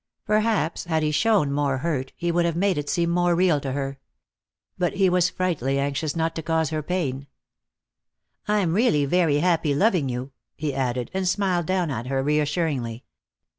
Perhaps, 0.25 0.85
had 0.85 1.03
he 1.03 1.11
shown 1.11 1.51
more 1.51 1.77
hurt, 1.77 2.11
he 2.15 2.31
would 2.31 2.43
have 2.43 2.55
made 2.55 2.75
it 2.79 2.89
seem 2.89 3.11
more 3.11 3.35
real 3.35 3.59
to 3.61 3.73
her. 3.73 3.99
But 4.75 4.93
he 4.93 5.11
was 5.11 5.29
frightfully 5.29 5.77
anxious 5.77 6.15
not 6.15 6.33
to 6.37 6.41
cause 6.41 6.71
her 6.71 6.81
pain. 6.81 7.27
"I'm 8.47 8.73
really 8.73 9.05
very 9.05 9.37
happy, 9.41 9.75
loving 9.75 10.09
you," 10.09 10.31
he 10.55 10.73
added, 10.73 11.11
and 11.13 11.27
smiled 11.27 11.67
down 11.67 11.91
at 11.91 12.07
her 12.07 12.23
reassuringly. 12.23 13.03